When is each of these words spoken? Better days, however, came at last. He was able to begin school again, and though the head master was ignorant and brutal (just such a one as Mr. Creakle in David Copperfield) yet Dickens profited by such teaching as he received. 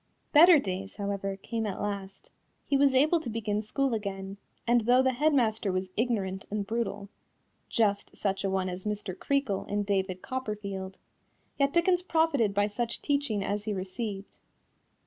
Better 0.31 0.57
days, 0.57 0.95
however, 0.95 1.35
came 1.37 1.67
at 1.67 1.79
last. 1.79 2.31
He 2.65 2.75
was 2.75 2.95
able 2.95 3.19
to 3.19 3.29
begin 3.29 3.61
school 3.61 3.93
again, 3.93 4.37
and 4.65 4.81
though 4.81 5.03
the 5.03 5.13
head 5.13 5.31
master 5.31 5.71
was 5.71 5.91
ignorant 5.95 6.45
and 6.49 6.65
brutal 6.65 7.09
(just 7.69 8.15
such 8.17 8.43
a 8.43 8.49
one 8.49 8.67
as 8.67 8.83
Mr. 8.83 9.15
Creakle 9.15 9.65
in 9.67 9.83
David 9.83 10.23
Copperfield) 10.23 10.97
yet 11.59 11.71
Dickens 11.71 12.01
profited 12.01 12.51
by 12.51 12.65
such 12.65 13.03
teaching 13.03 13.43
as 13.43 13.65
he 13.65 13.73
received. 13.75 14.39